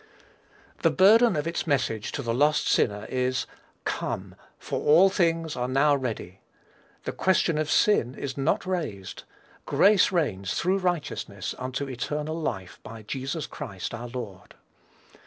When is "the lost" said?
2.23-2.67